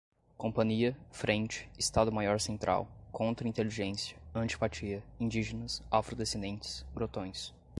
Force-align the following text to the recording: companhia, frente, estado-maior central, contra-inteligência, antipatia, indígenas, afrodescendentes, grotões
companhia, 0.35 0.97
frente, 1.11 1.69
estado-maior 1.77 2.39
central, 2.39 2.87
contra-inteligência, 3.11 4.17
antipatia, 4.33 5.03
indígenas, 5.19 5.83
afrodescendentes, 5.91 6.83
grotões 6.91 7.53